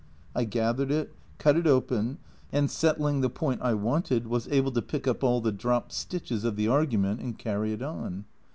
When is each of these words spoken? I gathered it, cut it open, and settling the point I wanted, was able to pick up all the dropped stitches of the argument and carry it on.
I 0.35 0.45
gathered 0.45 0.89
it, 0.89 1.13
cut 1.37 1.55
it 1.57 1.67
open, 1.67 2.17
and 2.51 2.71
settling 2.71 3.21
the 3.21 3.29
point 3.29 3.61
I 3.61 3.75
wanted, 3.75 4.25
was 4.25 4.47
able 4.47 4.71
to 4.71 4.81
pick 4.81 5.07
up 5.07 5.23
all 5.23 5.41
the 5.41 5.51
dropped 5.51 5.93
stitches 5.93 6.43
of 6.43 6.55
the 6.55 6.67
argument 6.67 7.21
and 7.21 7.37
carry 7.37 7.71
it 7.71 7.83
on. 7.83 8.25